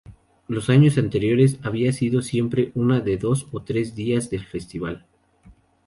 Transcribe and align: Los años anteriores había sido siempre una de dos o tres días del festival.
Los 0.47 0.71
años 0.71 0.97
anteriores 0.97 1.59
había 1.61 1.93
sido 1.93 2.23
siempre 2.23 2.71
una 2.73 3.01
de 3.01 3.17
dos 3.17 3.45
o 3.51 3.61
tres 3.61 3.93
días 3.93 4.31
del 4.31 4.43
festival. 4.43 5.05